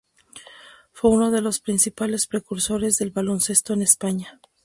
[0.93, 4.41] Fue uno de los principales precursores del baloncesto en España.